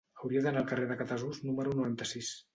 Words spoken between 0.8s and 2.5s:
de Catasús número noranta-sis.